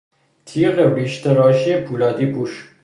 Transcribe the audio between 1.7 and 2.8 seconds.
پولادی پوش